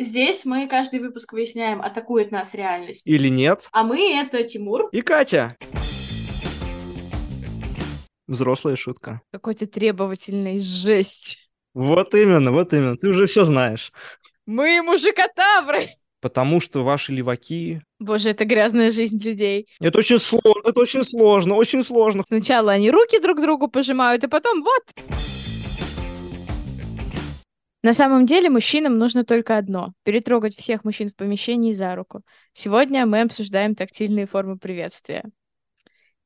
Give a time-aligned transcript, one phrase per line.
[0.00, 3.04] Здесь мы каждый выпуск выясняем, атакует нас реальность.
[3.04, 3.68] Или нет.
[3.72, 4.88] А мы— это Тимур.
[4.92, 5.56] И Катя.
[8.28, 9.22] Взрослая шутка.
[9.32, 11.50] Какой то требовательный жесть.
[11.74, 12.96] Вот именно, вот именно.
[12.96, 13.90] Ты уже все знаешь.
[14.46, 15.88] Мы мужикотавры.
[16.20, 17.80] Потому что ваши леваки...
[17.98, 19.66] Боже, это грязная жизнь людей.
[19.80, 22.22] Это очень сложно, это очень сложно, очень сложно.
[22.24, 25.37] Сначала они руки друг другу пожимают, и потом вот.
[27.82, 32.22] На самом деле мужчинам нужно только одно— перетрогать всех мужчин в помещении за руку.
[32.52, 35.24] Сегодня мы обсуждаем тактильные формы приветствия.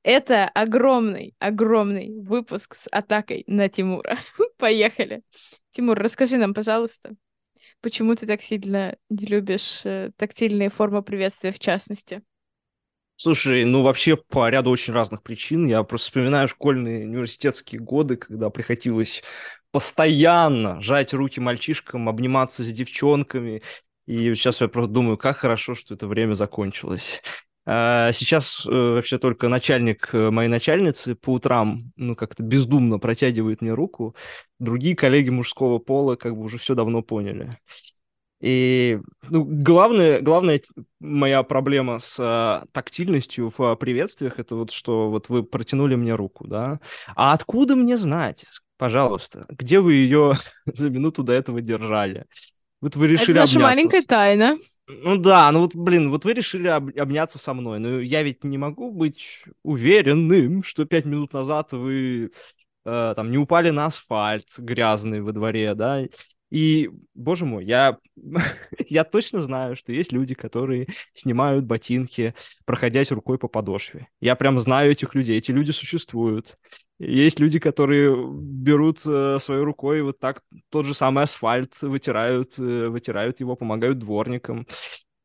[0.03, 4.19] Это огромный, огромный выпуск с атакой на Тимура.
[4.57, 5.23] Поехали.
[5.71, 7.13] Тимур, расскажи нам, пожалуйста,
[7.83, 12.23] почему ты так сильно не любишь э, тактильные формы приветствия в частности?
[13.17, 15.67] Слушай, ну вообще по ряду очень разных причин.
[15.67, 19.23] Я просто вспоминаю школьные университетские годы, когда приходилось
[19.73, 23.63] постоянно жать руки мальчишкам, обниматься с девчонками.
[24.07, 27.23] И сейчас я просто думаю, как хорошо, что это время закончилось.
[27.65, 33.63] А сейчас э, вообще только начальник э, моей начальницы по утрам, ну, как-то бездумно протягивает
[33.63, 34.17] мне руку.
[34.59, 37.57] Другие коллеги мужского пола как бы уже все давно поняли.
[38.41, 38.99] И
[39.31, 40.61] ну, главная, главная
[40.99, 46.49] моя проблема с а, тактильностью в приветствиях это вот что вот вы протянули мне руку,
[46.49, 46.81] да.
[47.15, 48.45] А откуда мне знать,
[48.77, 50.35] пожалуйста, где вы ее
[50.67, 52.27] за минуту до этого держали?
[52.81, 54.59] Вот вы решили Это наша обняться маленькая тайна.
[54.89, 58.43] Ну да, ну вот, блин, вот вы решили об- обняться со мной, но я ведь
[58.43, 62.33] не могу быть уверенным, что пять минут назад вы
[62.85, 66.03] э, там не упали на асфальт грязный во дворе, да,
[66.53, 67.97] и, боже мой, я,
[68.89, 72.35] я точно знаю, что есть люди, которые снимают ботинки,
[72.67, 74.09] проходясь рукой по подошве.
[74.21, 76.59] Я прям знаю этих людей, эти люди существуют.
[77.05, 82.89] Есть люди, которые берут э, своей рукой вот так тот же самый асфальт, вытирают, э,
[82.89, 84.69] вытирают его, помогают дворникам.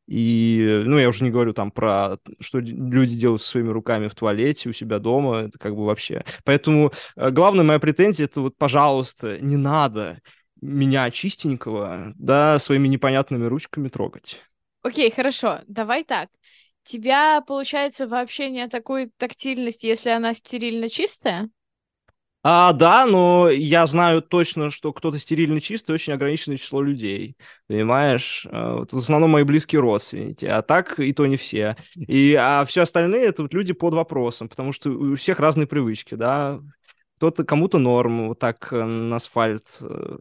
[0.08, 4.14] И, ну, я уже не говорю там про, что люди делают со своими руками в
[4.16, 6.24] туалете, у себя дома, это как бы вообще.
[6.44, 10.20] Поэтому э, главная моя претензия, это вот, пожалуйста, не надо
[10.60, 14.40] меня чистенького, да, своими непонятными ручками трогать.
[14.82, 16.28] Окей, хорошо, давай так.
[16.82, 21.50] Тебя, получается, вообще не атакует тактильность, если она стерильно чистая?
[22.44, 28.46] А, да, но я знаю точно, что кто-то стерильно чистый, очень ограниченное число людей, понимаешь?
[28.50, 31.76] А, Вот, в основном мои близкие родственники, а так и то не все.
[31.96, 36.14] И, а все остальные это вот люди под вопросом, потому что у всех разные привычки,
[36.14, 36.60] да.
[37.16, 40.18] Кто-то, кому-то норм, вот так э, на асфальт, э,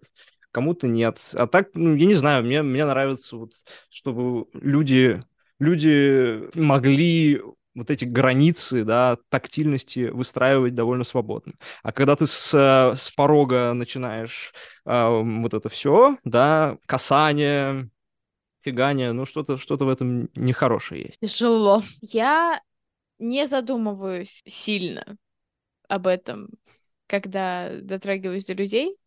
[0.51, 1.29] кому-то нет.
[1.33, 3.53] А так, ну, я не знаю, мне, мне нравится, вот,
[3.89, 5.23] чтобы люди,
[5.59, 7.41] люди могли
[7.77, 11.53] вот эти границы, да, тактильности выстраивать довольно свободно.
[11.83, 17.89] А когда ты с, э, с порога начинаешь а, вот это все, да, касание,
[18.61, 21.19] фигание, ну что-то что в этом нехорошее есть.
[21.19, 21.83] Тяжело.
[22.01, 22.59] Я
[23.19, 25.15] не задумываюсь сильно
[25.87, 26.49] об этом,
[27.05, 28.97] когда дотрагиваюсь до людей.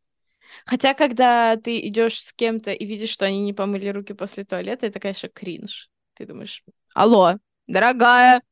[0.64, 4.86] Хотя, когда ты идешь с кем-то и видишь, что они не помыли руки после туалета,
[4.86, 5.90] это, конечно, кринж.
[6.14, 6.62] Ты думаешь,
[6.94, 7.34] алло,
[7.66, 8.42] дорогая,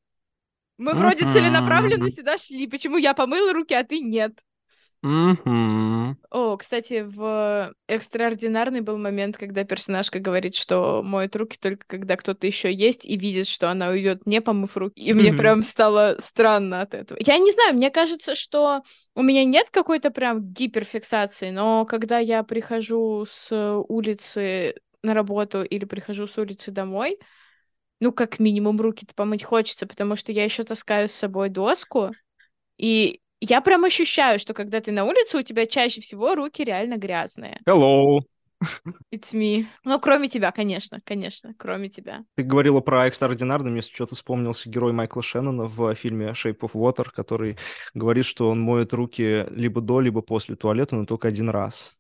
[0.79, 4.33] мы вроде целенаправленно сюда шли, почему я помыла руки, а ты нет?
[6.31, 12.47] О, кстати, в экстраординарный был момент, когда персонажка говорит, что моет руки только когда кто-то
[12.47, 15.01] еще есть и видит, что она уйдет, не помыв руки.
[15.01, 17.19] И мне прям стало странно от этого.
[17.21, 18.83] Я не знаю, мне кажется, что
[19.15, 23.51] у меня нет какой-то прям гиперфиксации, но когда я прихожу с
[23.89, 27.19] улицы на работу или прихожу с улицы домой,
[28.01, 32.13] ну, как минимум, руки-то помыть хочется, потому что я еще таскаю с собой доску,
[32.77, 36.97] и я прям ощущаю, что когда ты на улице, у тебя чаще всего руки реально
[36.97, 37.61] грязные.
[37.67, 38.21] Hello.
[39.15, 39.67] It's me.
[39.85, 42.25] Ну, кроме тебя, конечно, конечно, кроме тебя.
[42.35, 47.07] Ты говорила про экстраординарный, мне что-то вспомнился герой Майкла Шеннона в фильме Shape of Water,
[47.15, 47.57] который
[47.95, 51.97] говорит, что он моет руки либо до, либо после туалета, но только один раз.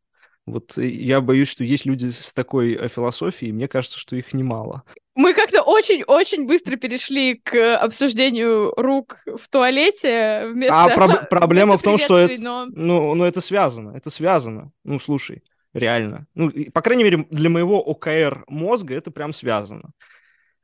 [0.46, 4.16] Вот и я боюсь, что есть люди с такой э, философией, и мне кажется, что
[4.16, 4.82] их немало.
[5.18, 11.78] Мы как-то очень-очень быстро перешли к обсуждению рук в туалете вместо А проб- проблема вместо
[11.78, 14.70] в том, что это, но- ну, ну, это связано, это связано.
[14.84, 15.42] Ну, слушай,
[15.74, 16.28] реально.
[16.36, 19.90] Ну, и, по крайней мере, для моего ОКР мозга это прям связано.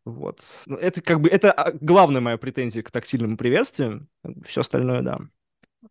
[0.05, 0.41] Вот.
[0.67, 4.07] Ну, Это как бы, это а, главная моя претензия к тактильным приветствиям.
[4.47, 5.19] Все остальное, да.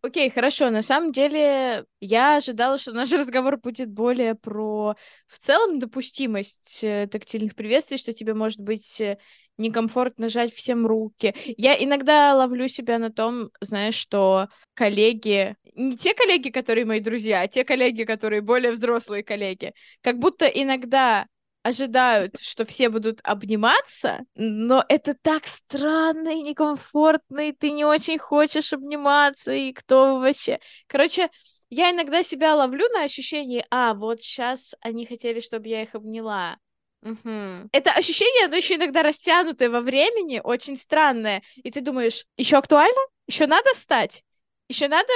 [0.02, 0.70] Окей, хорошо.
[0.70, 4.94] На самом деле, я ожидала, что наш разговор будет более про
[5.28, 9.18] в целом допустимость э, тактильных приветствий, что тебе может быть э,
[9.56, 11.34] некомфортно жать всем руки.
[11.56, 17.42] Я иногда ловлю себя на том, знаешь, что коллеги, не те коллеги, которые мои друзья,
[17.42, 21.26] а те коллеги, которые более взрослые коллеги, как будто иногда
[21.64, 28.18] ожидают, что все будут обниматься, но это так странно и некомфортно, и ты не очень
[28.18, 30.60] хочешь обниматься, и кто вообще...
[30.86, 31.30] Короче,
[31.70, 36.58] я иногда себя ловлю на ощущении, а, вот сейчас они хотели, чтобы я их обняла.
[37.00, 37.68] Угу.
[37.72, 41.42] Это ощущение, оно еще иногда растянутое во времени, очень странное.
[41.56, 43.00] И ты думаешь, еще актуально?
[43.26, 44.22] Еще надо встать?
[44.68, 45.10] Еще надо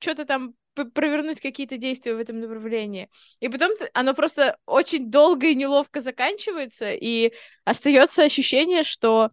[0.00, 3.08] что-то там провернуть какие-то действия в этом направлении.
[3.40, 7.32] И потом оно просто очень долго и неловко заканчивается, и
[7.64, 9.30] остается ощущение, что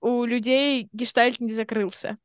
[0.00, 2.18] у людей гештальт не закрылся.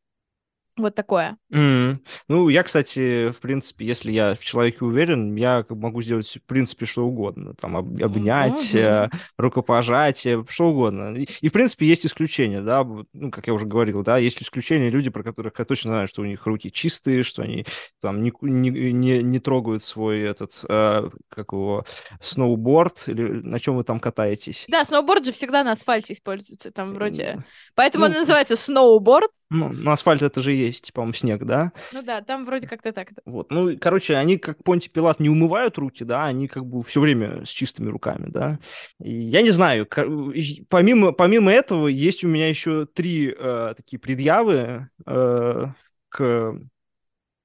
[0.77, 1.38] Вот такое.
[1.53, 1.97] Mm.
[2.29, 6.85] Ну, я, кстати, в принципе, если я в человеке уверен, я могу сделать, в принципе,
[6.85, 7.53] что угодно.
[7.56, 9.12] Там, об, обнять, mm-hmm.
[9.38, 11.13] рукопожатие, что угодно.
[11.13, 14.89] И, и, в принципе, есть исключения, да, ну, как я уже говорил, да, есть исключения,
[14.89, 17.65] люди, про которых я точно знаю, что у них руки чистые, что они
[18.00, 21.85] там не, не, не, не трогают свой этот, э, как его,
[22.21, 24.65] сноуборд, или на чем вы там катаетесь.
[24.69, 27.44] Да, сноуборд же всегда на асфальте используется, там вроде...
[27.75, 29.31] Поэтому ну, он называется сноуборд.
[29.50, 31.72] Ну, на асфальт это же есть, по-моему, снег, да?
[31.92, 33.10] Ну да, там вроде как-то так.
[33.25, 37.02] Вот, ну, короче, они как Понти Пилат не умывают руки, да, они как бы все
[37.02, 38.60] время с чистыми руками, да.
[39.00, 39.88] И я не знаю,
[40.69, 45.68] помимо, помимо этого есть у меня еще три э, такие предъявы э,
[46.10, 46.56] к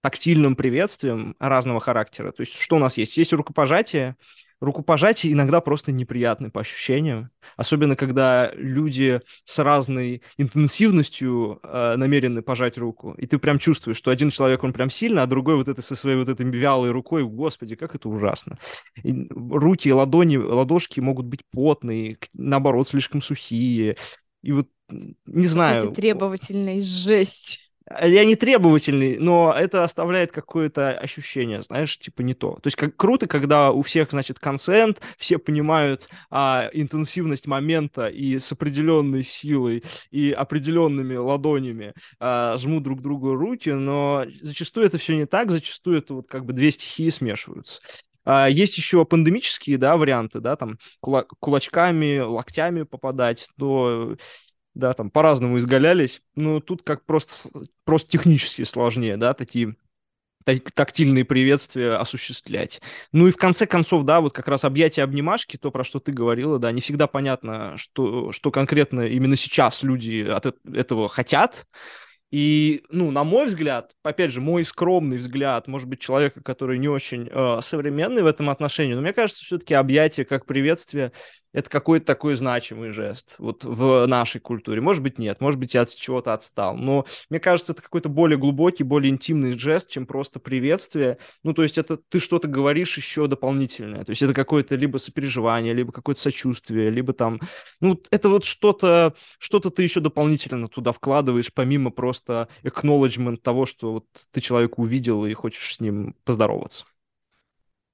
[0.03, 2.31] тактильным приветствиям разного характера.
[2.31, 3.17] То есть что у нас есть?
[3.17, 4.17] Есть рукопожатие,
[4.61, 12.79] рукопожатие иногда просто неприятны по ощущениям, особенно когда люди с разной интенсивностью э, намерены пожать
[12.79, 15.83] руку, и ты прям чувствуешь, что один человек, он прям сильно, а другой вот это
[15.83, 18.59] со своей вот этой вялой рукой, господи, как это ужасно.
[19.03, 23.97] И руки, ладони, ладошки могут быть потные, наоборот, слишком сухие,
[24.43, 24.69] и вот
[25.27, 25.87] не знаю.
[25.87, 27.66] Это требовательная жесть.
[27.89, 32.55] Э, я не требовательный, но это оставляет какое-то ощущение, знаешь, типа не то.
[32.55, 38.39] То есть как круто, когда у всех, значит, консент, все понимают а, интенсивность момента и
[38.39, 45.17] с определенной силой и определенными ладонями а, жмут друг другу руки, но зачастую это все
[45.17, 47.81] не так, зачастую это вот как бы две стихии смешиваются.
[48.27, 54.17] А, есть еще пандемические, да, варианты, да, там кулачками, локтями попадать, но
[54.77, 57.49] да, там по-разному изгалялись, но тут как просто,
[57.85, 59.77] просто технически сложнее, да, такие
[60.75, 62.81] тактильные приветствия осуществлять.
[63.11, 66.13] Ну и в конце концов, да, вот как раз объятия обнимашки, то, про что ты
[66.13, 71.67] говорила, да, не всегда понятно, что, что конкретно именно сейчас люди от этого хотят,
[72.31, 76.89] и, ну, на мой взгляд, опять же, мой скромный взгляд, может быть, человека, который не
[76.89, 81.13] очень э, современный в этом отношении, но мне кажется, все-таки объятие как приветствие
[81.57, 84.83] это какой-то такой значимый жест вот в нашей культуре.
[84.83, 88.37] Может быть, нет, может быть, я от чего-то отстал, но мне кажется, это какой-то более
[88.37, 91.17] глубокий, более интимный жест, чем просто приветствие.
[91.45, 95.73] Ну, то есть это ты что-то говоришь еще дополнительное, то есть это какое-то либо сопереживание,
[95.73, 97.41] либо какое-то сочувствие, либо там,
[97.81, 103.93] ну, это вот что-то, что-то ты еще дополнительно туда вкладываешь, помимо просто acknowledgement того, что
[103.95, 106.85] вот ты человека увидел и хочешь с ним поздороваться.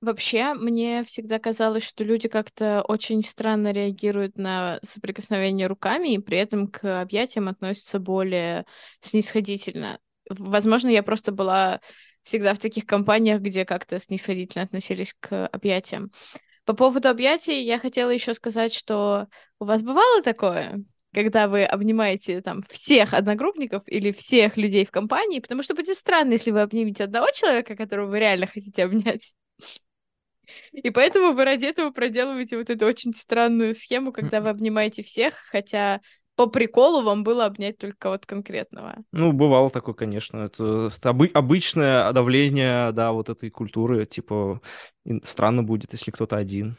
[0.02, 6.38] Вообще, мне всегда казалось, что люди как-то очень странно реагируют на соприкосновение руками, и при
[6.38, 8.66] этом к объятиям относятся более
[9.00, 10.00] снисходительно.
[10.28, 11.80] Возможно, я просто была
[12.24, 16.10] всегда в таких компаниях, где как-то снисходительно относились к объятиям.
[16.64, 19.28] По поводу объятий я хотела еще сказать, что
[19.60, 20.82] у вас бывало такое,
[21.14, 26.32] когда вы обнимаете там всех одногруппников или всех людей в компании, потому что будет странно,
[26.32, 29.32] если вы обнимете одного человека, которого вы реально хотите обнять.
[30.72, 35.34] И поэтому вы ради этого проделываете вот эту очень странную схему, когда вы обнимаете всех,
[35.50, 36.00] хотя
[36.34, 38.96] по приколу вам было обнять только кого-то конкретного.
[39.12, 40.38] Ну, бывало такое, конечно.
[40.38, 44.06] Это обы- обычное давление, да, вот этой культуры.
[44.06, 44.60] Типа,
[45.22, 46.76] странно будет, если кто-то один.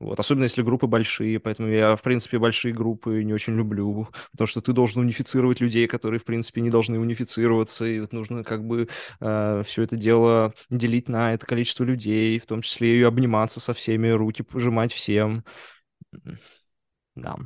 [0.00, 4.46] Вот, особенно если группы большие, поэтому я, в принципе, большие группы не очень люблю, потому
[4.46, 8.64] что ты должен унифицировать людей, которые, в принципе, не должны унифицироваться, и вот нужно как
[8.64, 8.88] бы
[9.20, 13.72] э, все это дело делить на это количество людей, в том числе и обниматься со
[13.72, 15.44] всеми, руки пожимать всем.
[17.16, 17.36] Да.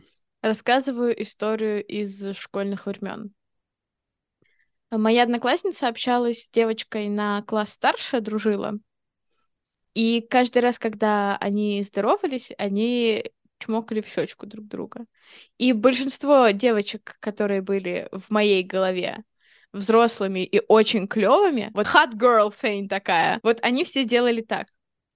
[0.43, 3.33] Рассказываю историю из школьных времен.
[4.91, 8.75] Моя одноклассница общалась с девочкой на класс старше, дружила,
[9.95, 13.25] и каждый раз, когда они здоровались, они
[13.59, 15.07] чмокали в щечку друг друга.
[15.59, 19.25] И большинство девочек, которые были в моей голове,
[19.73, 24.69] взрослыми и очень клевыми, вот hot girl Фейн такая, вот они все делали так.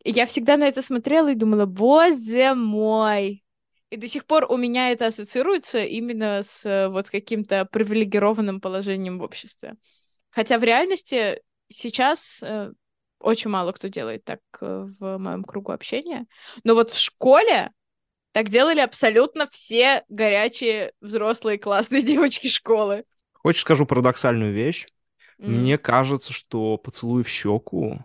[0.02, 3.44] И я всегда на это смотрела и думала, боже мой,
[3.90, 9.22] и до сих пор у меня это ассоциируется именно с вот каким-то привилегированным положением в
[9.22, 9.74] обществе.
[10.30, 12.72] Хотя в реальности сейчас э,
[13.20, 16.26] очень мало кто делает так э, в моем кругу общения.
[16.64, 17.72] Но вот в школе
[18.32, 23.04] Так делали абсолютно все горячие взрослые классные девочки школы.
[23.32, 24.86] Хочешь, скажу парадоксальную вещь?
[25.38, 25.52] М.
[25.62, 28.04] Мне кажется, что поцелуй в щеку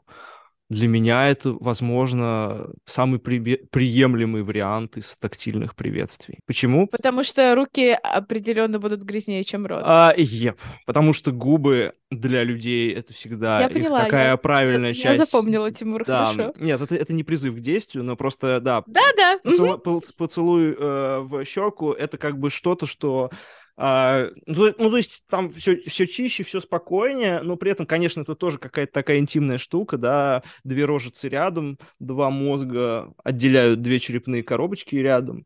[0.71, 6.39] для меня это, возможно, самый прибе- приемлемый вариант из тактильных приветствий.
[6.47, 6.87] Почему?
[6.87, 9.81] Потому что руки определенно будут грязнее, чем рот.
[9.83, 14.93] А, еп, потому что губы для людей это всегда Я поняла, такая я- правильная я
[14.93, 15.19] часть.
[15.19, 16.53] запомнила, Тимур, Да, хорошо.
[16.57, 19.39] нет, это, это не призыв к действию, но просто, да, Да-да.
[19.43, 23.29] поцелуй, пол- поцелуй, э, в щеку это как бы что-то, что
[23.77, 27.85] а, ну, то- ну, то есть там все, все чище, все спокойнее, но при этом,
[27.85, 33.99] конечно, это тоже какая-то такая интимная штука, да, две рожицы рядом, два мозга отделяют две
[33.99, 35.45] черепные коробочки рядом,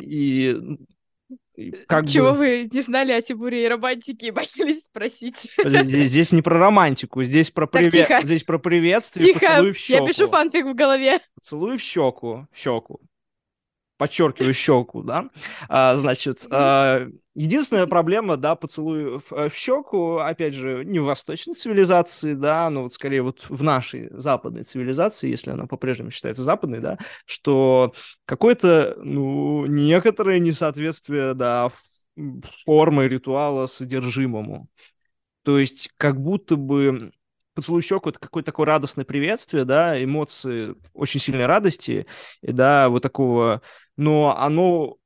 [0.00, 0.56] и,
[1.54, 2.38] и как Чего бы...
[2.38, 5.52] вы не знали о Тимуре и романтике и боялись спросить?
[5.64, 8.20] Здесь, здесь не про романтику, здесь про, приве- тихо.
[8.24, 10.04] здесь про приветствие, Тихо, поцелуй в щеку.
[10.06, 11.20] я пишу фанфик в голове.
[11.34, 13.00] Поцелуй в щеку, щеку.
[14.00, 15.28] Подчеркиваю щеку, да.
[15.68, 21.04] А, значит, а, единственная проблема, да, поцелуй в, э, в щеку, опять же, не в
[21.04, 26.42] восточной цивилизации, да, но вот скорее вот в нашей западной цивилизации, если она по-прежнему считается
[26.42, 27.92] западной, да, что
[28.24, 31.68] какое-то, ну, некоторое несоответствие, да,
[32.64, 34.66] формы ритуала содержимому.
[35.42, 37.12] То есть как будто бы
[37.54, 42.06] поцелуй щеку это какое-то такое радостное приветствие, да, эмоции очень сильной радости,
[42.42, 43.60] и, да, вот такого,
[44.00, 44.96] но оно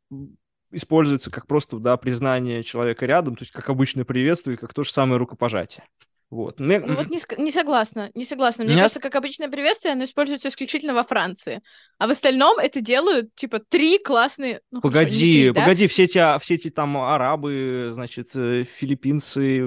[0.71, 4.93] используется как просто, да, признание человека рядом, то есть как обычное приветствие, как то же
[4.93, 5.85] самое рукопожатие.
[6.31, 6.59] Вот.
[6.59, 8.65] Мне- Ну вот не, не согласна, не согласна.
[8.65, 8.83] Мне Нет?
[8.83, 11.61] кажется, как обычное приветствие, оно используется исключительно во Франции.
[11.99, 14.61] А в остальном это делают, типа, три классные...
[14.73, 15.61] ну, хорошо, не Погоди, три, да?
[15.61, 19.61] погоди, все эти, а, все эти там арабы, значит, э, филиппинцы,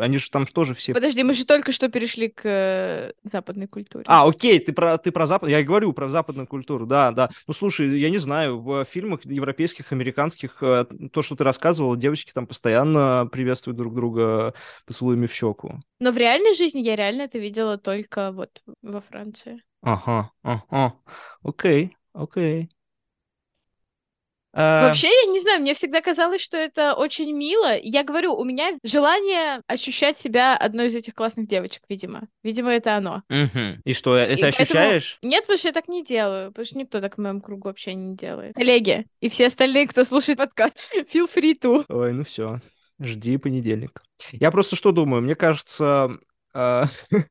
[0.00, 0.92] они же там тоже все...
[0.92, 4.04] Подожди, мы же только что перешли к э, западной культуре.
[4.06, 7.30] А, окей, ты про, ты про запад, я говорю про западную культуру, да, да.
[7.46, 12.32] Ну, слушай, я не знаю, в фильмах европейских, американских, э, то, что ты рассказывал, девочки
[12.32, 14.54] там постоянно приветствуют друг друга
[14.86, 15.80] поцелуями в щеку.
[15.98, 19.62] Но в реальной жизни я реально это видела только вот во Франции.
[19.82, 20.94] Ага, ага,
[21.42, 22.68] окей, окей.
[24.52, 27.78] Э, Вообще, я не знаю, мне всегда казалось, что это очень мило.
[27.80, 32.22] Я говорю, у меня желание ощущать себя одной из этих классных девочек, видимо.
[32.42, 33.22] Видимо, это оно.
[33.28, 33.80] мгм.
[33.84, 35.18] И что, это поэтому- ощущаешь?
[35.22, 37.94] Нет, потому что я так не делаю, потому что никто так в моем кругу вообще
[37.94, 38.56] не делает.
[38.56, 40.76] Коллеги и все остальные, кто слушает подкаст,
[41.14, 41.84] feel free to.
[41.88, 42.60] Ой, ну все,
[43.00, 44.02] жди понедельник.
[44.32, 46.18] Я просто что думаю, мне кажется,
[46.54, 46.84] э,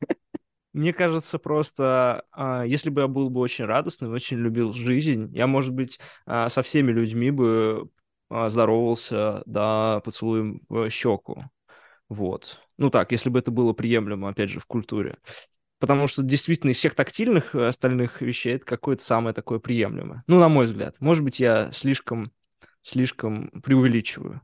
[0.74, 5.48] мне кажется просто, а, если бы я был бы очень радостным, очень любил жизнь, я,
[5.48, 7.90] может быть, а, со всеми людьми бы
[8.30, 11.44] а, здоровался, да, поцелуем в щеку.
[12.10, 12.60] Вот.
[12.78, 15.18] Ну так, если бы это было приемлемо, опять же, в культуре.
[15.80, 20.24] Потому что действительно из всех тактильных э, остальных вещей это какое-то самое такое приемлемое.
[20.28, 20.98] Ну, на мой взгляд.
[21.00, 22.32] Может быть, я слишком,
[22.82, 24.42] слишком преувеличиваю.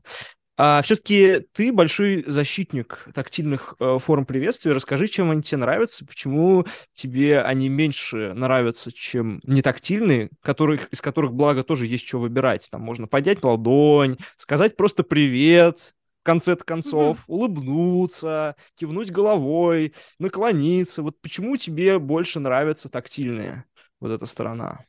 [0.58, 4.72] А все-таки ты большой защитник тактильных э, форм приветствия.
[4.72, 11.34] Расскажи, чем они тебе нравятся, почему тебе они меньше нравятся, чем нетактильные, которых, из которых,
[11.34, 12.68] благо, тоже есть что выбирать.
[12.70, 21.02] Там можно поднять ладонь, сказать просто привет, в конце концов, улыбнуться, кивнуть головой, наклониться.
[21.02, 23.64] Вот почему тебе больше нравятся тактильные
[24.00, 24.86] вот эта сторона?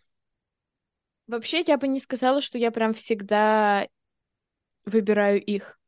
[1.28, 3.86] Вообще, я бы не сказала, что я прям всегда
[4.88, 5.80] выбираю их.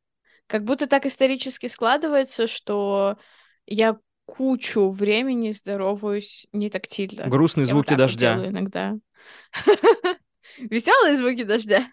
[0.48, 3.18] Как будто так исторически складывается, что
[3.66, 7.28] я кучу времени здороваюсь не тактильно.
[7.28, 8.34] Грустные Я вот звуки вот дождя.
[8.36, 8.96] делаю иногда.
[10.58, 11.92] Веселые звуки дождя.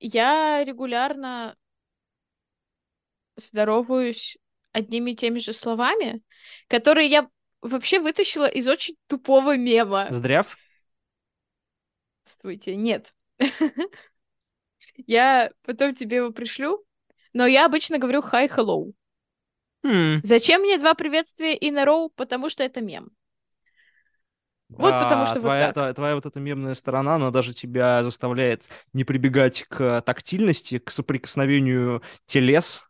[0.00, 1.56] Я регулярно
[3.36, 4.38] здороваюсь
[4.72, 6.22] одними и теми же словами,
[6.68, 7.28] которые я
[7.62, 10.06] вообще вытащила из очень тупого мема.
[10.10, 10.56] Здряв?
[12.22, 12.76] Здравствуйте.
[12.76, 13.12] Нет.
[15.06, 16.84] Я потом тебе его пришлю,
[17.32, 18.92] но я обычно говорю hi, hello.
[19.84, 20.20] Хм.
[20.22, 22.10] Зачем мне два приветствия и на роу?
[22.10, 23.10] Потому что это мем.
[24.68, 25.74] Вот потому А, что вот твоя, так.
[25.74, 30.90] Твоя, твоя вот эта мемная сторона, она даже тебя заставляет не прибегать к тактильности, к
[30.90, 32.84] соприкосновению телес.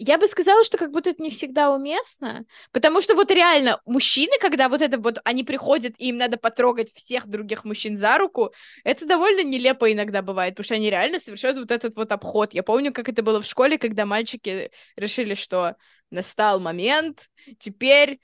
[0.00, 4.32] Я бы сказала, что как будто это не всегда уместно, потому что вот реально мужчины,
[4.40, 8.52] когда вот это вот они приходят и им надо потрогать всех других мужчин за руку,
[8.84, 12.54] это довольно нелепо иногда бывает, потому что они реально совершают вот этот вот обход.
[12.54, 15.74] Я помню, как это было в школе, когда мальчики решили, что
[16.12, 17.28] настал момент,
[17.58, 18.20] теперь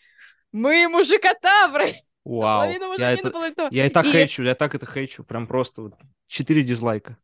[0.52, 1.97] мы мужикотавры.
[2.25, 2.71] Вау.
[2.99, 5.25] Я это, я и так И- хейчу, я так это хейчу.
[5.25, 5.95] Прям просто вот
[6.28, 7.19] четыре дизлайка.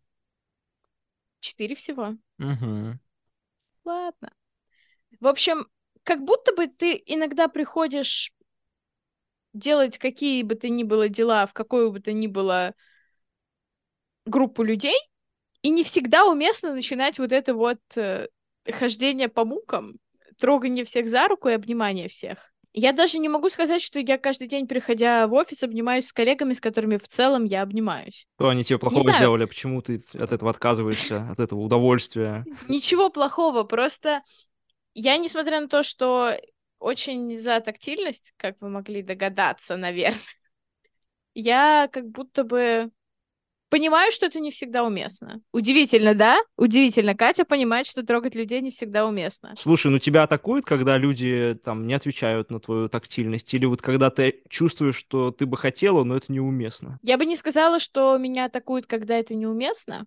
[1.38, 2.16] Четыре всего.
[2.38, 2.99] Мгм.
[3.85, 4.33] Ладно.
[5.18, 5.66] В общем,
[6.04, 8.32] как будто бы ты иногда приходишь
[9.52, 12.74] делать какие бы то ни было дела в какую бы то ни было
[14.26, 14.96] группу людей,
[15.62, 18.28] и не всегда уместно начинать вот это вот э,
[18.70, 19.94] хождение по мукам,
[20.38, 22.50] трогание всех за руку и обнимание всех.
[22.72, 26.52] Я даже не могу сказать, что я каждый день, приходя в офис, обнимаюсь с коллегами,
[26.52, 28.28] с которыми в целом я обнимаюсь.
[28.36, 29.44] Что они тебе плохого сделали?
[29.44, 32.44] Почему ты от этого отказываешься, от этого удовольствия?
[32.68, 34.22] Ничего плохого, просто
[34.94, 36.37] я, несмотря на то, что
[36.78, 40.18] очень за тактильность, как вы могли догадаться, наверное,
[41.35, 42.90] я как будто бы
[43.70, 45.40] Понимаю, что это не всегда уместно.
[45.52, 46.40] Удивительно, да?
[46.56, 47.14] Удивительно.
[47.14, 49.54] Катя понимает, что трогать людей не всегда уместно.
[49.56, 53.54] Слушай, ну тебя атакуют, когда люди там не отвечают на твою тактильность?
[53.54, 56.99] Или вот когда ты чувствуешь, что ты бы хотела, но это неуместно?
[57.02, 60.04] Я бы не сказала, что меня атакуют, когда это неуместно.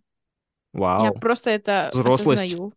[0.74, 1.06] Вау.
[1.06, 2.44] Я просто это Взрослость.
[2.44, 2.74] осознаю.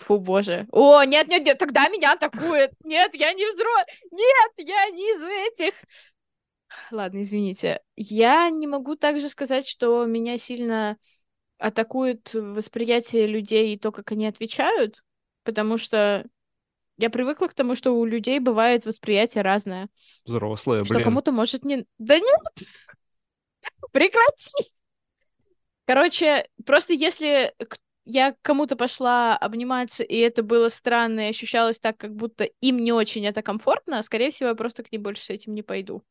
[0.00, 0.66] Фу, боже.
[0.72, 2.72] О, нет, нет, нет, тогда меня атакуют.
[2.84, 3.84] Нет, я не взрослый.
[4.10, 5.74] Нет, я не из этих.
[6.90, 7.80] Ладно, извините.
[7.96, 10.96] Я не могу также сказать, что меня сильно
[11.58, 15.02] атакует восприятие людей и то, как они отвечают,
[15.42, 16.24] потому что
[16.98, 19.88] я привыкла к тому, что у людей бывает восприятие разное.
[20.24, 20.94] Взрослое, блин.
[20.94, 21.86] Что кому-то может не...
[21.98, 22.68] Да нет!
[23.92, 24.72] Прекрати!
[25.84, 27.54] Короче, просто если
[28.10, 32.90] я кому-то пошла обниматься, и это было странно, и ощущалось так, как будто им не
[32.90, 36.02] очень это комфортно, скорее всего, я просто к ним больше с этим не пойду.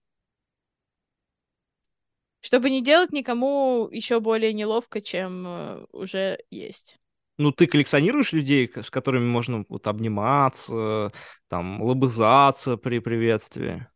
[2.40, 7.00] Чтобы не делать никому еще более неловко, чем э, уже есть.
[7.40, 11.12] Ну, ты коллекционируешь людей, с которыми можно вот обниматься,
[11.48, 13.88] там, лобызаться при приветствии?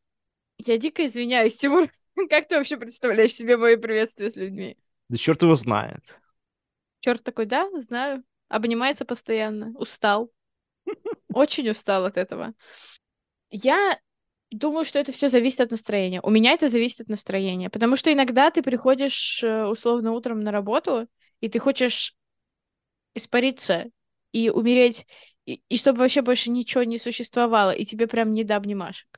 [0.58, 1.88] Я дико извиняюсь, Тимур.
[2.32, 4.76] Как ты вообще представляешь себе мои приветствия с людьми?
[5.08, 6.20] Да черт его знает.
[7.02, 8.24] Черт такой, да, знаю.
[8.48, 9.72] Обнимается постоянно.
[9.78, 10.32] Устал.
[11.34, 12.54] Очень устал от этого.
[13.50, 14.00] Я
[14.52, 16.20] Думаю, что это все зависит от настроения.
[16.22, 20.52] У меня это зависит от настроения, потому что иногда ты приходишь э, условно утром на
[20.52, 21.08] работу,
[21.40, 22.18] и ты хочешь
[23.16, 23.86] испариться
[24.34, 25.06] и умереть,
[25.46, 29.11] и, и чтобы вообще больше ничего не существовало, и тебе прям не до обнимашек.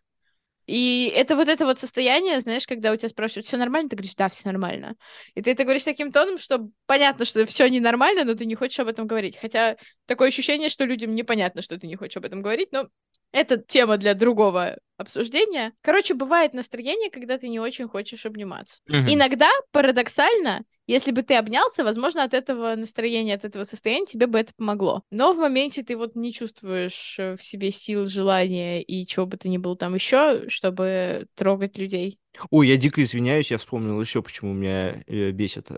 [0.65, 4.15] И это вот это вот состояние, знаешь, когда у тебя спрашивают, все нормально, ты говоришь,
[4.15, 4.95] да, все нормально.
[5.35, 8.79] И ты это говоришь таким тоном, что понятно, что все ненормально, но ты не хочешь
[8.79, 9.37] об этом говорить.
[9.37, 12.87] Хотя такое ощущение, что людям непонятно, что ты не хочешь об этом говорить, но
[13.31, 15.73] это тема для другого обсуждения.
[15.81, 18.79] Короче, бывает настроение, когда ты не очень хочешь обниматься.
[18.89, 19.05] Mm-hmm.
[19.07, 24.39] Иногда, парадоксально, если бы ты обнялся, возможно, от этого настроения, от этого состояния тебе бы
[24.39, 25.03] это помогло.
[25.11, 29.37] Но в моменте ты вот не чувствуешь э, в себе сил, желания и чего бы
[29.37, 32.19] то ни было там еще, чтобы трогать людей.
[32.49, 35.75] Ой, я дико извиняюсь, я вспомнил еще, почему меня э, бесит э,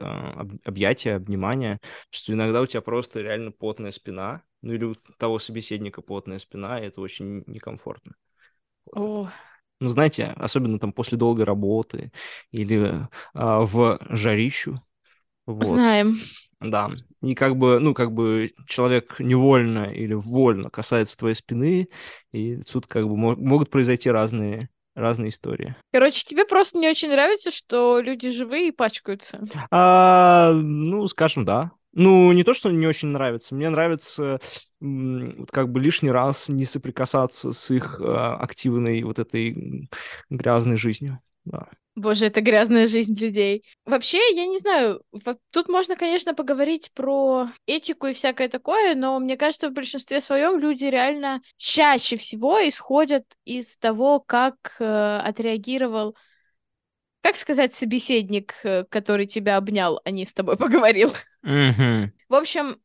[0.63, 6.01] объятия, обнимания, что иногда у тебя просто реально потная спина, ну или у того собеседника
[6.01, 8.15] потная спина, и это очень некомфортно.
[8.91, 9.29] Вот.
[9.81, 12.11] Ну, знаете, особенно там после долгой работы
[12.51, 14.81] или а, в жарищу.
[15.45, 15.65] Вот.
[15.65, 16.15] Знаем.
[16.59, 16.91] Да.
[17.21, 21.89] И как бы, ну, как бы человек невольно или вольно касается твоей спины,
[22.31, 25.75] и тут как бы могут произойти разные разные истории.
[25.91, 29.45] Короче, тебе просто не очень нравится, что люди живые и пачкаются?
[29.69, 31.71] А, ну, скажем, да.
[31.91, 33.55] Ну, не то, что не очень нравится.
[33.55, 34.39] Мне нравится
[35.51, 39.89] как бы лишний раз не соприкасаться с их а, активной вот этой
[40.29, 41.19] грязной жизнью.
[41.45, 41.67] Да.
[41.95, 43.63] Боже, это грязная жизнь людей.
[43.85, 45.01] Вообще, я не знаю,
[45.51, 50.59] тут можно, конечно, поговорить про этику и всякое такое, но мне кажется, в большинстве своем
[50.59, 56.17] люди реально чаще всего исходят из того, как э, отреагировал,
[57.21, 61.13] как сказать, собеседник, э, который тебя обнял, а не с тобой поговорил.
[61.45, 62.09] Mm-hmm.
[62.27, 62.75] В общем,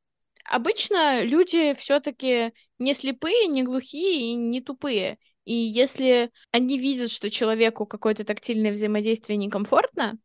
[0.44, 5.18] обычно люди все-таки не слепые, не глухие и не тупые.
[5.44, 10.18] И если они видят, что человеку какое-то тактильное взаимодействие некомфортно,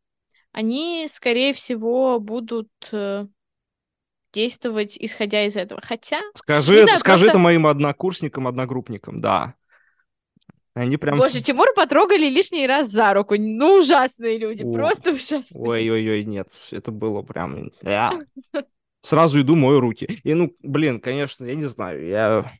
[0.52, 3.26] они, скорее всего, будут э,
[4.32, 5.80] действовать, исходя из этого.
[5.82, 6.20] Хотя...
[6.34, 7.38] Скажи, знаю, скажи просто...
[7.38, 9.54] это моим однокурсникам, одногруппникам, да.
[10.74, 11.16] Они прям...
[11.16, 13.34] Боже, Тимура потрогали лишний раз за руку.
[13.38, 14.72] Ну, ужасные люди, О.
[14.72, 15.44] просто ужасные.
[15.54, 17.70] Ой-ой-ой, нет, это было прям...
[19.00, 20.20] Сразу иду, мою руки.
[20.22, 22.52] И, ну, блин, конечно, я не знаю, я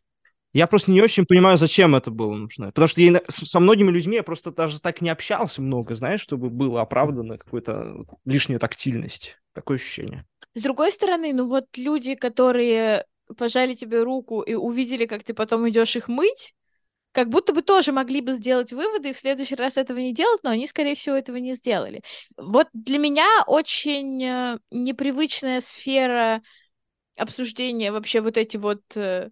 [0.57, 2.69] я просто не очень понимаю, зачем это было нужно.
[2.69, 6.49] Потому что я, со многими людьми я просто даже так не общался много, знаешь, чтобы
[6.49, 9.37] было оправдано какую-то лишнюю тактильность.
[9.53, 10.25] Такое ощущение.
[10.55, 13.05] С другой стороны, ну вот люди, которые
[13.37, 16.55] пожали тебе руку и увидели, как ты потом идешь их мыть,
[17.13, 20.41] как будто бы тоже могли бы сделать выводы и в следующий раз этого не делать,
[20.43, 22.03] но они, скорее всего, этого не сделали.
[22.39, 26.43] Вот для меня очень э, непривычная сфера
[27.19, 29.31] обсуждения вообще вот эти вот э,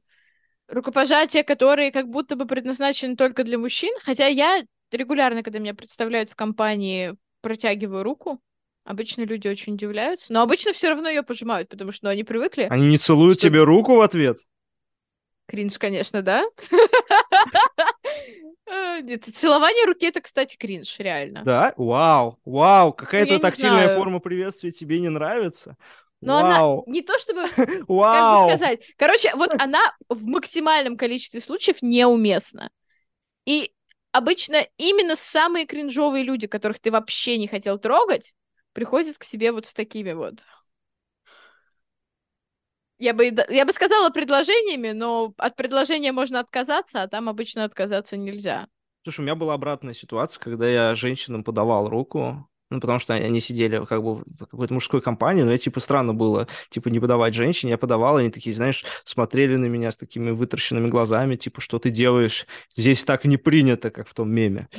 [0.74, 6.30] рукопожатия, которые как будто бы предназначены только для мужчин, хотя я регулярно, когда меня представляют
[6.30, 8.40] в компании, протягиваю руку.
[8.84, 12.66] Обычно люди очень удивляются, но обычно все равно ее пожимают, потому что ну, они привыкли.
[12.68, 14.38] Они не целуют Что- тебе руку в ответ?
[15.46, 16.44] Кринж, конечно, да?
[18.66, 21.42] Э, нет, Целование руки это, кстати, кринж, реально.
[21.44, 21.74] Да?
[21.76, 25.76] Вау, вау, какая-то не тактильная форма приветствия тебе не нравится?
[26.24, 28.48] Но она Вау, не то чтобы, как бы вау.
[28.48, 32.70] сказать, короче, вот она в максимальном количестве случаев неуместна.
[33.46, 33.72] И
[34.12, 38.34] обычно именно самые кринжовые люди, которых ты вообще не хотел трогать,
[38.72, 40.34] приходят к себе вот с такими вот.
[42.98, 48.16] Я бы, я бы сказала предложениями, но от предложения можно отказаться, а там обычно отказаться
[48.16, 48.68] нельзя.
[49.02, 53.40] Слушай, у меня была обратная ситуация, когда я женщинам подавал руку, ну, потому что они
[53.40, 57.32] сидели как бы в какой-то мужской компании, но я, типа, странно было, типа, не подавать
[57.32, 61.78] женщине, я подавал, они такие, знаешь, смотрели на меня с такими вытаращенными глазами, типа, что
[61.78, 62.46] ты делаешь?
[62.76, 64.68] Здесь так не принято, как в том меме.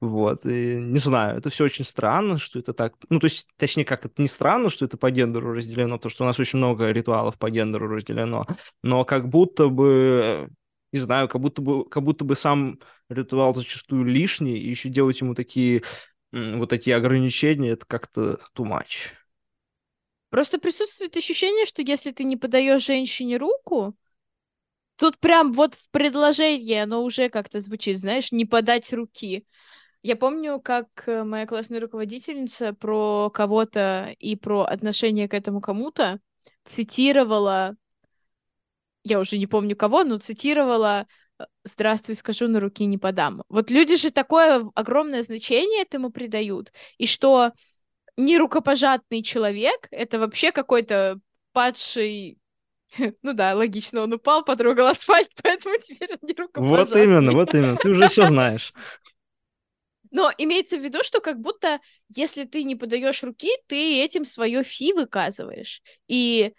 [0.00, 4.04] Вот, не знаю, это все очень странно, что это так, ну, то есть, точнее, как,
[4.04, 7.38] это не странно, что это по гендеру разделено, потому что у нас очень много ритуалов
[7.38, 8.46] по гендеру разделено,
[8.82, 10.50] но как будто бы,
[10.92, 15.20] не знаю, как будто бы, как будто бы сам ритуал зачастую лишний, и еще делать
[15.20, 15.82] ему такие,
[16.36, 19.12] вот такие ограничения, это как-то too much.
[20.30, 23.96] Просто присутствует ощущение, что если ты не подаешь женщине руку,
[24.96, 29.46] тут прям вот в предложении оно уже как-то звучит, знаешь, не подать руки.
[30.02, 36.20] Я помню, как э, моя классная руководительница про кого-то и про отношение к этому кому-то
[36.64, 37.76] цитировала,
[39.04, 41.06] я уже не помню кого, но цитировала
[41.64, 43.42] «Здравствуй, скажу, на руки не подам».
[43.48, 47.52] Вот люди же такое огромное значение этому придают, и что
[48.16, 51.20] нерукопожатный человек— это вообще какой-то
[51.52, 52.38] падший...
[53.22, 57.76] Ну да, логично, он упал, потрогал асфальт, поэтому теперь он не Вот именно, вот именно,
[57.76, 58.72] ты уже все знаешь.
[60.10, 61.80] Но имеется в виду, что как будто
[62.14, 65.82] если ты не подаешь руки, ты этим свое фи выказываешь.
[66.08, 66.54] И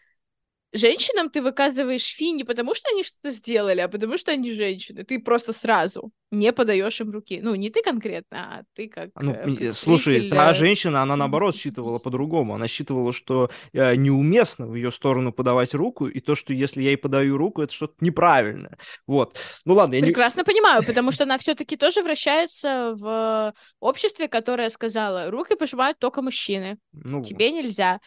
[0.73, 5.03] женщинам ты выказываешь фи не потому, что они что-то сделали, а потому что они женщины.
[5.03, 7.39] Ты просто сразу не подаешь им руки.
[7.41, 11.01] Ну, не ты конкретно, а ты как Ну, э, и, слушай, представитель, та э, женщина,
[11.01, 12.53] она наоборот считывала по-другому.
[12.55, 16.89] Она считывала, что э, неуместно в ее сторону подавать руку, и то, что если я
[16.89, 18.77] ей подаю руку, это что-то неправильное.
[19.05, 19.37] Вот.
[19.65, 20.07] Ну ладно, я не...
[20.07, 26.21] Прекрасно понимаю, потому что она все-таки тоже вращается в обществе, которое сказала, руки пожимают только
[26.21, 27.99] мужчины, Ну, тебе нельзя.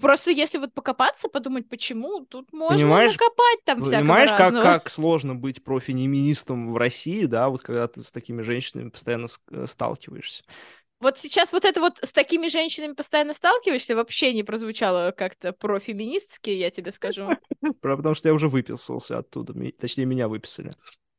[0.00, 4.64] Просто если вот покопаться, подумать, почему, тут можно Понимаешь- накопать там всякого Понимаешь, как, разного.
[4.64, 9.66] как сложно быть профеминистом в России, да, вот когда ты с такими женщинами постоянно э,
[9.66, 10.44] сталкиваешься.
[11.00, 16.50] Вот сейчас вот это вот с такими женщинами постоянно сталкиваешься, вообще не прозвучало как-то профеминистски,
[16.50, 17.36] я тебе скажу.
[17.80, 20.74] Потому что я уже выписался оттуда, точнее, меня выписали.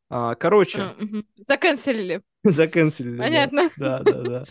[0.09, 1.25] А, короче, А, мгм.
[1.47, 2.21] Заканцелили.
[2.43, 3.17] заканцелили.
[3.17, 3.69] Понятно.
[3.77, 4.45] Да, да, да.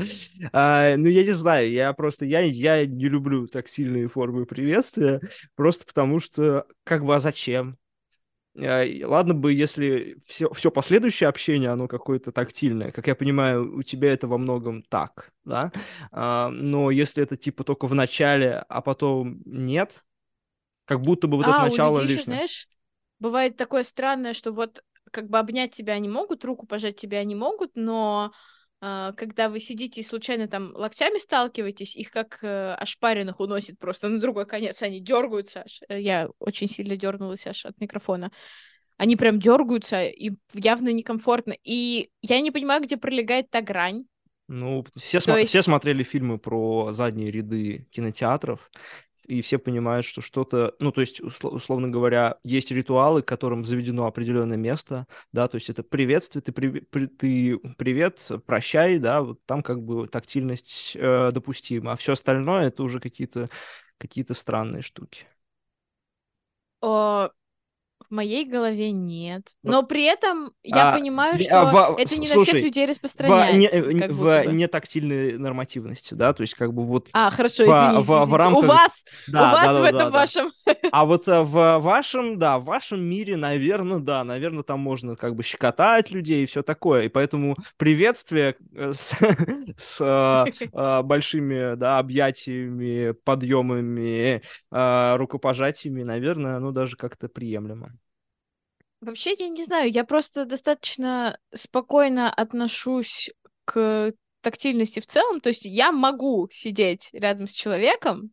[0.53, 5.21] А, ну, я не знаю, я просто, я, я не люблю тактильные формы приветствия,
[5.57, 7.77] просто потому что, как бы, а зачем?
[8.57, 12.91] А, Ладно бы, если все, все последующее общение, оно какое-то тактильное.
[12.91, 15.73] Как я понимаю, у тебя это во многом так, да?
[16.11, 20.05] А, но если это типа только в начале, а потом нет,
[20.85, 22.37] как будто бы вот это а, начало у людей еще, лишнее.
[22.37, 22.69] знаешь,
[23.21, 27.35] бывает такое странное, что вот как бы обнять тебя они могут, руку пожать тебя они
[27.35, 28.33] могут, но
[28.81, 34.21] когда вы сидите и случайно там локтями сталкиваетесь, их как э, ошпаренных уносит просто на
[34.21, 35.81] другой конец, они дергаются аж.
[35.89, 38.31] Э, Я очень сильно дернулась аж от микрофона.
[38.97, 41.55] Они прям дергаются, и явно некомфортно.
[41.65, 44.03] И я не понимаю, где пролегает та грань.
[44.49, 48.71] Ну, все, сма- есть- все смотрели фильмы про задние ряды кинотеатров,
[49.29, 54.07] и все понимают, что что-то, ну, то есть, усло- условно говоря, есть ритуалы, которым заведено
[54.07, 59.45] определенное место, да, то есть это приветствие, ты, при- при- ты привет, прощай, да, вот
[59.47, 63.51] там как бы тактильность э, допустима, а все остальное это уже какие-то
[63.99, 65.27] какие-то странные штуки.
[66.81, 67.31] О,
[68.11, 69.43] в моей голове нет.
[69.63, 72.63] Но при этом я а, понимаю, не- что а, во- это не на слушай, всех
[72.65, 73.77] людей В, не- распространяется.
[73.77, 74.53] э, как в будто бы.
[74.53, 78.33] нетактильной нормативности, да, то есть как бы вот А, хорошо, в- извините, в- в извините.
[78.33, 80.11] У рамках- вас, да, у вас да, в да, этом да, да.
[80.11, 80.51] вашем...
[80.93, 85.35] А вот э, в вашем, да, в вашем мире, наверное, да, наверное, там можно как
[85.37, 87.03] бы щекотать людей и все такое.
[87.05, 89.15] И поэтому приветствие э, с,
[89.77, 94.43] с э, э, большими, да, объятиями, подъемами,
[94.73, 97.98] э, рукопожатиями, наверное, ну даже как-то приемлемо.
[99.01, 103.31] Вообще, я не знаю, я просто достаточно спокойно отношусь
[103.65, 105.41] к тактильности в целом.
[105.41, 108.33] То есть я могу сидеть рядом с человеком,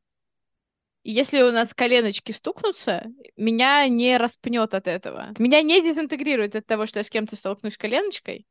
[1.06, 3.06] и если у нас коленочки стукнутся,
[3.38, 5.28] меня не распнет от этого.
[5.38, 8.48] Меня не дезинтегрирует от того, что я с кем-то столкнусь коленочкой.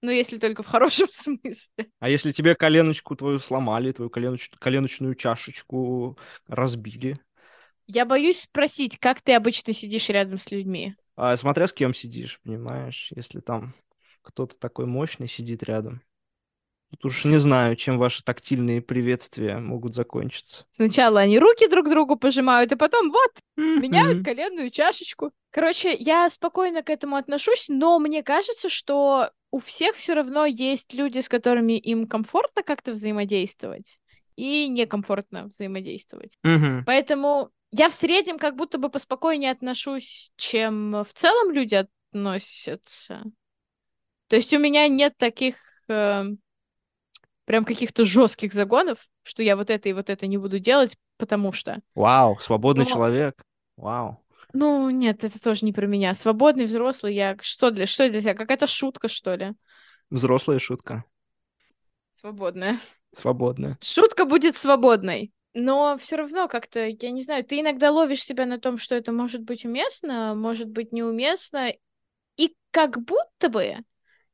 [0.00, 1.90] Ну, если только в хорошем смысле.
[1.98, 4.48] А если тебе коленочку твою сломали, твою коленоч...
[4.58, 7.18] коленочную чашечку разбили?
[7.86, 10.94] Я боюсь спросить, как ты обычно сидишь рядом с людьми?
[11.16, 13.12] А, смотря с кем сидишь, понимаешь?
[13.14, 13.74] Если там
[14.22, 16.02] кто-то такой мощный сидит рядом.
[16.90, 20.66] Тут уж не знаю, чем ваши тактильные приветствия могут закончиться.
[20.70, 25.30] Сначала они руки друг другу пожимают, а потом вот, меняют коленную чашечку.
[25.50, 30.92] Короче, я спокойно к этому отношусь, но мне кажется, что у всех все равно есть
[30.92, 33.98] люди, с которыми им комфортно как-то взаимодействовать
[34.36, 36.38] и некомфортно взаимодействовать.
[36.42, 36.84] Мгм.
[36.86, 43.22] Поэтому я в среднем как будто бы поспокойнее отношусь, чем в целом люди относятся.
[44.28, 45.56] То есть у меня нет таких
[45.88, 46.24] э,
[47.44, 51.52] прям каких-то жестких загонов, что я вот это и вот это не буду делать, потому
[51.52, 51.80] что.
[51.94, 53.42] Вау, свободный Но- человек.
[53.76, 54.22] Вау.
[54.52, 56.14] Ну, нет, это тоже не про меня.
[56.14, 58.34] Свободный взрослый, я что для что для тебя?
[58.34, 59.52] Какая-то шутка, что ли?
[60.10, 61.04] Взрослая шутка.
[62.12, 62.80] Свободная.
[63.12, 63.78] Свободная.
[63.80, 65.32] Шутка будет свободной.
[65.52, 69.10] Но все равно как-то, я не знаю, ты иногда ловишь себя на том, что это
[69.10, 71.72] может быть уместно, может быть неуместно,
[72.36, 73.78] и как будто бы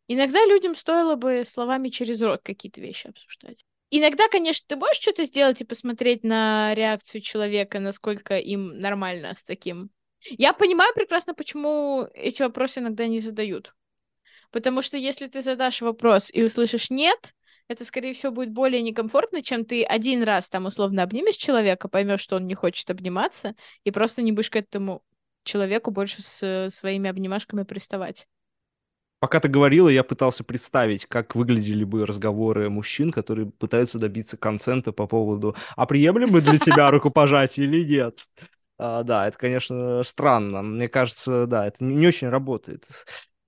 [0.09, 3.65] иногда людям стоило бы словами через рот какие-то вещи обсуждать.
[3.91, 9.43] Иногда, конечно, ты можешь что-то сделать и посмотреть на реакцию человека, насколько им нормально с
[9.43, 9.91] таким.
[10.23, 13.75] Я понимаю прекрасно, почему эти вопросы иногда не задают.
[14.51, 17.35] Потому что если ты задашь вопрос и услышишь «нет»,
[17.69, 22.21] это, скорее всего, будет более некомфортно, чем ты один раз там условно обнимешь человека, поймешь,
[22.21, 25.03] что он не хочет обниматься, и просто не будешь к этому
[25.45, 28.27] человеку больше с своими обнимашками приставать.
[29.19, 34.93] Пока ты говорила, я пытался представить, как выглядели бы разговоры мужчин, которые пытаются добиться консента
[34.93, 38.19] по поводу «А приемлемо для тебя рукопожатие или нет?»
[38.79, 40.63] А, Да, это, конечно, странно.
[40.63, 42.87] Мне кажется, да, это не очень работает.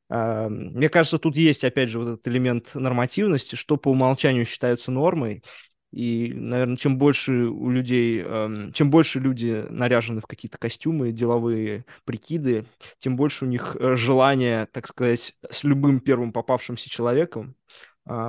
[0.08, 4.90] А, Мне кажется, тут есть, опять же, вот этот элемент нормативности, что по умолчанию считаются
[4.90, 5.42] нормой.
[5.90, 11.86] И, наверное, чем больше у людей, эм, чем больше люди наряжены в какие-то костюмы, деловые
[12.04, 12.66] прикиды,
[12.98, 17.57] тем больше у них э, желание, так сказать, с любым первым попавшимся человеком а,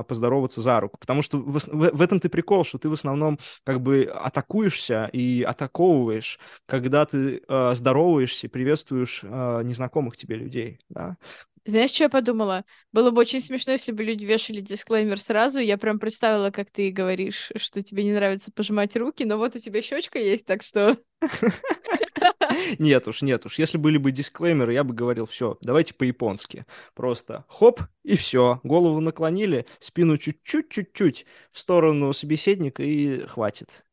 [0.07, 0.97] поздороваться за руку.
[0.99, 5.09] Потому что в, в- в этом ты прикол, что ты в основном как бы атакуешься
[5.13, 10.79] и атаковываешь, когда ты э, здороваешься и приветствуешь э, незнакомых тебе людей.
[10.89, 11.17] Да?
[11.65, 12.63] Знаешь, что я подумала?
[12.91, 15.59] Было бы очень смешно, если бы люди вешали дисклеймер сразу.
[15.59, 19.59] Я прям представила, как ты говоришь, что тебе не нравится пожимать руки, но вот у
[19.59, 20.97] тебя щечка есть, так что...
[22.79, 23.59] Нет уж, нет уж.
[23.59, 26.65] Если были бы дисклеймеры, я бы говорил, все, давайте по-японски.
[26.95, 28.59] Просто хоп, и все.
[28.63, 33.85] Голову наклонили, спину чуть-чуть, чуть-чуть в сторону собеседника, и хватит.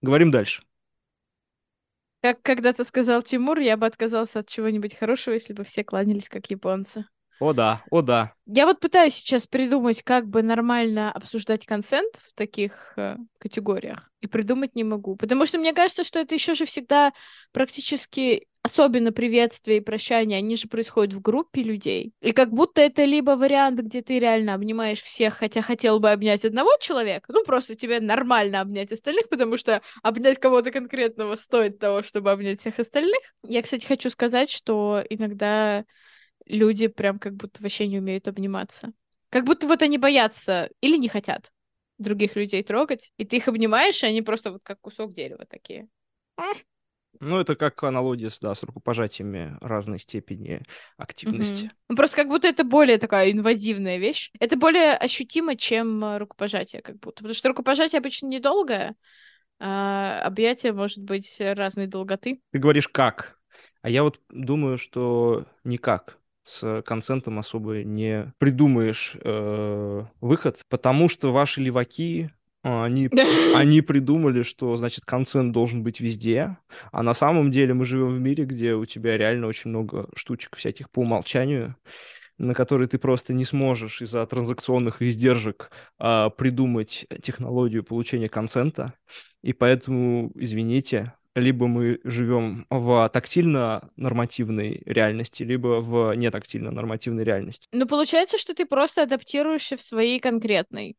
[0.00, 0.62] Говорим дальше.
[2.22, 6.50] Как когда-то сказал Тимур, я бы отказался от чего-нибудь хорошего, если бы все кланялись как
[6.50, 7.06] японцы.
[7.40, 8.32] О да, о да.
[8.46, 14.26] Я вот пытаюсь сейчас придумать, как бы нормально обсуждать консент в таких э, категориях, и
[14.26, 15.16] придумать не могу.
[15.16, 17.12] Потому что мне кажется, что это еще же всегда
[17.52, 22.12] практически, особенно приветствия и прощания, они же происходят в группе людей.
[22.20, 26.44] И как будто это либо вариант, где ты реально обнимаешь всех, хотя хотел бы обнять
[26.44, 32.02] одного человека, ну просто тебе нормально обнять остальных, потому что обнять кого-то конкретного стоит того,
[32.02, 33.20] чтобы обнять всех остальных.
[33.46, 35.84] Я, кстати, хочу сказать, что иногда
[36.48, 38.92] люди прям как будто вообще не умеют обниматься.
[39.30, 41.52] Как будто вот они боятся или не хотят
[41.98, 45.88] других людей трогать, и ты их обнимаешь, и они просто вот как кусок дерева такие.
[47.20, 50.62] Ну, это как аналогия с, да, с рукопожатиями разной степени
[50.96, 51.72] активности.
[51.88, 54.30] Ну, просто как будто это более такая инвазивная вещь.
[54.38, 57.16] Это более ощутимо, чем э, рукопожатие, как будто.
[57.16, 58.94] Потому что рукопожатие обычно недолгое,
[59.58, 62.40] а объятие может быть разной долготы.
[62.52, 63.40] Ты говоришь как,
[63.82, 66.18] а я вот думаю, что никак.
[66.48, 72.30] С консентом особо не придумаешь э, выход, потому что ваши леваки,
[72.62, 73.10] а, они
[73.54, 76.56] они придумали, что, значит, консент должен быть везде,
[76.90, 80.56] а на самом деле мы живем в мире, где у тебя реально очень много штучек
[80.56, 81.76] всяких по умолчанию,
[82.38, 88.94] на которые ты просто не сможешь из-за транзакционных издержек а, придумать технологию получения консента,
[89.42, 97.68] и поэтому, извините, либо мы живем в тактильно-нормативной реальности, либо в нетактильно-нормативной реальности.
[97.72, 100.96] Ну, получается, что ты просто адаптируешься в своей конкретной.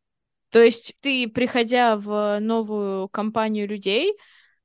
[0.52, 4.14] То есть ты, приходя в новую компанию людей,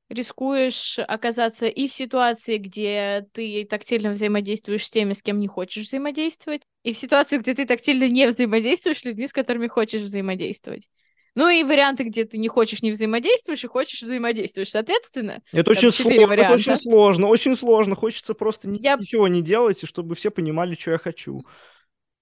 [0.09, 5.87] рискуешь оказаться и в ситуации, где ты тактильно взаимодействуешь с теми, с кем не хочешь
[5.87, 10.89] взаимодействовать, и в ситуации, где ты тактильно не взаимодействуешь с людьми, с которыми хочешь взаимодействовать.
[11.35, 14.71] Ну и варианты, где ты не хочешь не взаимодействуешь и хочешь взаимодействуешь.
[14.71, 16.55] Соответственно, Это очень, сложно, это варианта.
[16.55, 17.97] очень сложно, очень сложно.
[17.97, 21.45] Хочется просто Я- ничего не делать, и чтобы все понимали, что я хочу.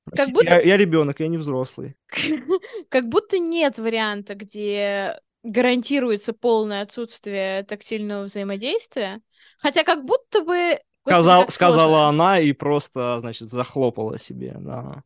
[0.05, 1.95] Простите, будто- я, я ребенок, я не взрослый.
[2.89, 9.21] Как будто нет варианта, где гарантируется полное отсутствие тактильного взаимодействия.
[9.59, 10.79] Хотя как будто бы...
[11.05, 14.55] Господи, Сказал, как сказала она и просто, значит, захлопала себе.
[14.59, 15.03] Да.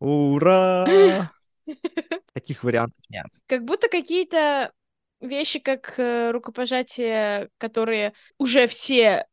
[0.00, 1.30] Ура!
[2.34, 3.26] Таких вариантов нет.
[3.46, 4.72] Как будто какие-то
[5.20, 9.26] вещи, как э, рукопожатие, которые уже все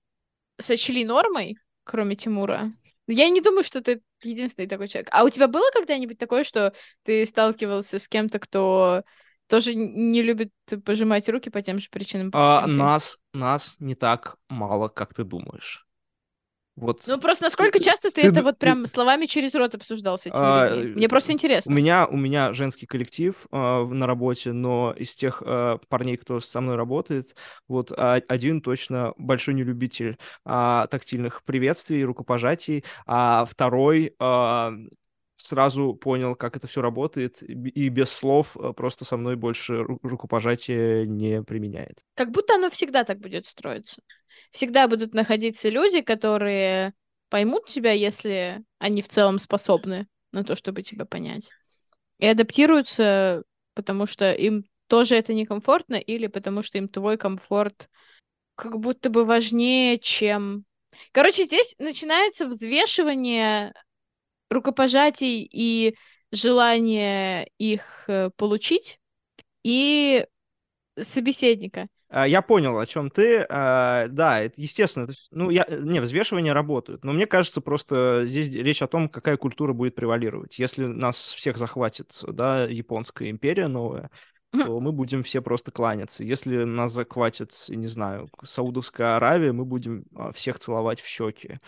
[0.60, 2.72] сочли нормой, кроме Тимура.
[3.08, 5.10] Я не думаю, что ты единственный такой человек.
[5.12, 9.04] А у тебя было когда-нибудь такое, что ты сталкивался с кем-то, кто
[9.48, 10.52] тоже не любит
[10.86, 15.86] пожимать руки по тем же причинам, А, нас, нас не так мало, как ты думаешь.
[16.82, 20.26] Вот Ну, просто насколько часто ты ты это вот прям словами через рот обсуждал с
[20.26, 20.96] этими А, людьми?
[20.96, 21.72] Мне просто у интересно.
[21.72, 26.60] меня, у меня женский коллектив а, на работе, но из тех а, парней, кто со
[26.60, 27.36] мной работает,
[27.68, 34.74] вот а, один точно большой нелюбитель а, тактильных приветствий, рукопожатий, а второй а,
[35.42, 40.00] сразу понял, как это все работает, и без слов а, просто со мной больше ру-
[40.04, 42.00] рукопожатия не применяет.
[42.16, 44.02] Как будто оно всегда так будет строиться.
[44.52, 46.94] Всегда будут находиться люди, которые
[47.30, 51.50] поймут тебя, если они в целом способны на то, чтобы тебя понять.
[52.20, 57.90] И адаптируются, потому что им тоже это некомфортно, или потому что им твой комфорт
[58.56, 60.66] как будто бы важнее, чем...
[61.14, 63.74] Короче, здесь начинается взвешивание
[64.52, 65.96] рукопожатий и
[66.32, 69.00] желание их э, получить,
[69.64, 70.26] и
[71.00, 71.88] собеседника.
[72.10, 73.46] А, Я понял, о чем ты.
[73.50, 75.08] А, Да, это естественно.
[75.32, 77.04] Ну, я, не, взвешивания работают.
[77.04, 80.60] Но мне кажется, просто здесь речь о том, какая культура будет превалировать.
[80.60, 84.10] Если нас всех захватит, да, японская империя новая,
[84.52, 86.26] то мы будем все просто кланяться.
[86.26, 91.60] Если нас захватит, не знаю, Саудовская Аравия, мы будем а, всех целовать в щеки.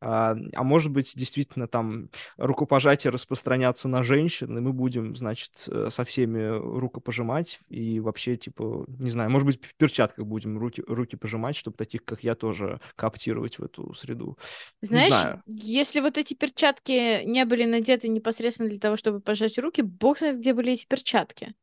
[0.00, 2.08] А, а может быть, действительно, там
[2.38, 8.86] рукопожатие распространяться на женщин, и мы будем, значит, э, со всеми рукопожимать, и вообще, типа,
[8.88, 12.80] не знаю, может быть, в перчатках будем руки, руки пожимать, чтобы таких, как я, тоже
[12.96, 14.38] кооптировать в эту среду.
[14.80, 20.18] Знаешь, если вот эти перчатки не были надеты непосредственно для того, чтобы пожать руки, бог
[20.18, 21.54] знает, где были эти перчатки.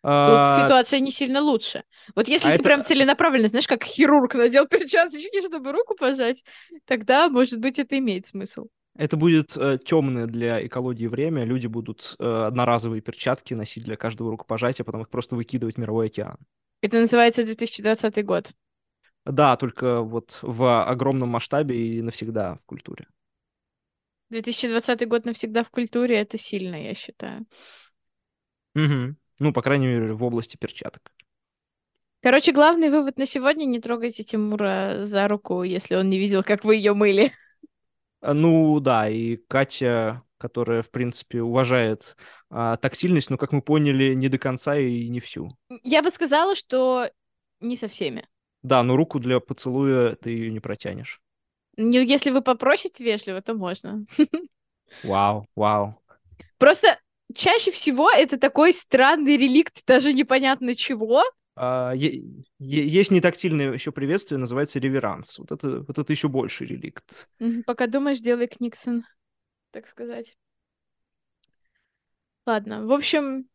[0.00, 1.82] Тут А, ситуация не сильно лучше.
[2.14, 6.44] Вот если а ты это- прям целенаправленно, знаешь, как хирург надел перчаточки, чтобы руку пожать,
[6.84, 8.68] тогда, может быть, это имеет смысл.
[8.96, 11.44] Это будет темное для экологии время.
[11.44, 16.06] Люди будут э, одноразовые перчатки носить для каждого рукопожатия, потом их просто выкидывать в мировой
[16.06, 16.36] океан.
[16.80, 18.52] Это называется 2020 год.
[19.24, 23.06] Да, только вот в огромном масштабе и навсегда в культуре.
[24.30, 27.46] 2020 год навсегда в культуре, это сильно, я считаю.
[28.74, 29.16] Мгм.
[29.38, 31.02] Ну, по крайней мере, в области перчаток.
[32.20, 36.64] Короче, главный вывод на сегодня— не трогайте Тимура за руку, если он не видел, как
[36.64, 37.32] вы ее мыли.
[38.20, 42.16] А, Ну да, и Катя, которая, в принципе, уважает
[42.50, 45.56] а, тактильность, но, как мы поняли, не до конца и не всю.
[45.84, 47.08] Я бы сказала, что
[47.60, 48.26] не со всеми.
[48.62, 51.20] Да, но руку для поцелуя ты ее не протянешь.
[51.76, 54.04] Не- Если вы попросите вежливо, то можно.
[55.04, 56.02] Вау, вау.
[56.58, 56.98] Просто
[57.34, 61.22] чаще всего это такой странный реликт, даже непонятно чего.
[61.56, 65.38] А, есть нетактильное еще приветствие, называется реверанс.
[65.38, 67.28] Вот это, вот это еще больший реликт.
[67.66, 69.04] Пока думаешь, делай Книксон,
[69.72, 70.36] так сказать.
[72.46, 73.48] Ладно, в общем,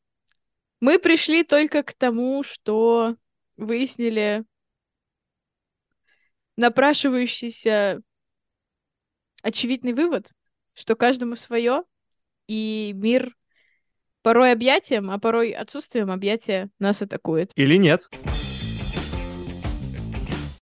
[0.80, 3.16] мы пришли только к тому, что
[3.56, 4.44] выяснили
[6.58, 8.02] напрашивающийся
[9.42, 10.32] очевидный вывод,
[10.74, 11.84] что каждому свое,
[12.48, 13.36] и мир
[14.24, 17.52] порой объятием, а порой отсутствием объятия нас атакует.
[17.56, 18.10] Или нет?